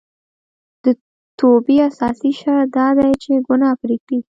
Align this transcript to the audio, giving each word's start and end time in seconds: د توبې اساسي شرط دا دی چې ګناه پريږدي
د 0.83 0.85
توبې 1.39 1.75
اساسي 1.89 2.31
شرط 2.39 2.67
دا 2.77 2.87
دی 2.97 3.11
چې 3.23 3.31
ګناه 3.47 3.75
پريږدي 3.81 4.17